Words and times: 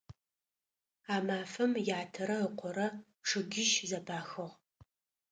А 1.13 1.15
мафэм 1.25 1.71
ятэрэ 1.99 2.37
ыкъорэ 2.47 2.87
чъыгищ 3.27 3.71
зэпахыгъ. 3.89 4.47